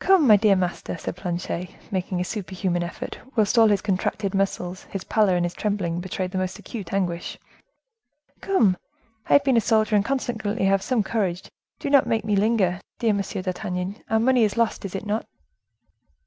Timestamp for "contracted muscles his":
3.80-5.02